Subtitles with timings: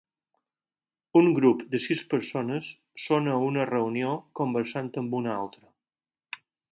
[1.19, 2.69] Un grup de sis persones
[3.03, 6.43] són a una reunió conversant amb una altra.